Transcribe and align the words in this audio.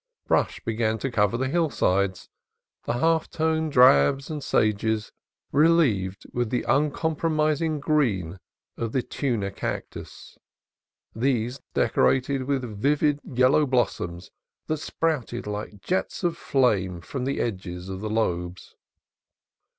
Brush 0.25 0.59
began 0.65 0.97
to 0.97 1.11
cover 1.11 1.37
the 1.37 1.47
hillsides, 1.47 2.27
the 2.85 2.93
half 2.93 3.29
tone 3.29 3.69
drabs 3.69 4.31
and 4.31 4.43
sages 4.43 5.11
relieved 5.51 6.25
with 6.33 6.49
the 6.49 6.63
uncompromising 6.67 7.79
green 7.79 8.39
of 8.77 8.93
the 8.93 9.03
tuna 9.03 9.51
cactus, 9.51 10.39
these 11.15 11.57
last 11.59 11.73
decorated 11.75 12.45
with 12.45 12.63
vivid 12.63 13.19
yellow 13.23 13.67
blossoms 13.67 14.31
that 14.65 14.77
sprouted 14.77 15.45
like 15.45 15.81
jets 15.81 16.23
of 16.23 16.35
flame 16.35 16.99
from 17.01 17.25
the 17.25 17.39
edges 17.39 17.87
of 17.87 18.01
the 18.01 18.09
lobes. 18.09 18.73